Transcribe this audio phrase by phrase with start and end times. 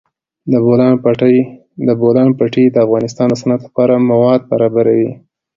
[1.87, 5.09] د بولان پټي د افغانستان د صنعت لپاره مواد برابروي.